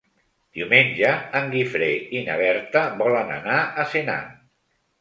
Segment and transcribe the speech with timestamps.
[0.59, 1.91] Diumenge en Guifré
[2.21, 4.31] i na Berta volen anar a Senan.